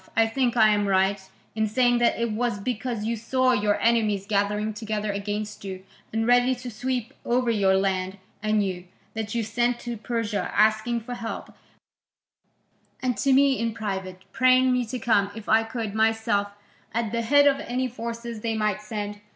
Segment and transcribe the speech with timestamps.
[0.17, 1.21] I think I am right
[1.53, 6.25] in saying that it was because you saw your enemies gathering together against you, and
[6.25, 11.13] ready to sweep over your land and you, that you sent to Persia asking for
[11.13, 11.53] help,
[12.99, 16.47] and to me in private, praying me to come, if I could, myself,
[16.95, 19.21] at the head of any forces they might send.